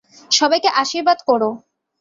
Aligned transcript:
সবাইকে 0.31 0.69
আশীর্বাদ 0.81 1.19
কোরো। 1.27 1.49